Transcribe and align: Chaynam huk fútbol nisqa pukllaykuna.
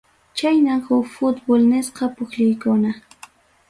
Chaynam 0.39 0.79
huk 0.85 1.05
fútbol 1.15 1.61
nisqa 1.71 2.05
pukllaykuna. 2.15 2.91